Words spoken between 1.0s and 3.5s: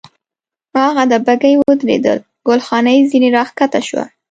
ده، بګۍ ودرېدل، ګل جانې ځنې را